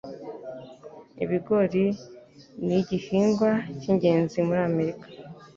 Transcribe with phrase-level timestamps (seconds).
[1.23, 1.85] Ibigori
[2.65, 5.05] nigihingwa cyingenzi muri Amerika